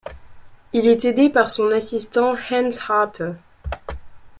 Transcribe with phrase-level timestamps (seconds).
[0.73, 3.33] Il est aidé par son assistant Anse Harper.